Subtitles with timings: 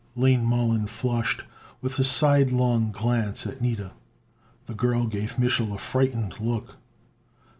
[0.15, 1.43] Lane Mollon flushed,
[1.79, 3.91] with a sidelong glance at Nida.
[4.65, 6.77] The girl gave Mich'l a frightened look.